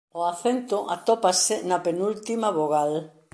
O 0.19 0.21
acento 0.31 0.77
atópase 0.95 1.55
na 1.69 1.77
penúltima 1.87 2.47
vogal. 2.59 2.91